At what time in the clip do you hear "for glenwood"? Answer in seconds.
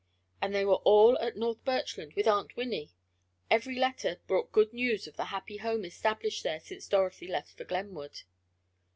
7.55-8.23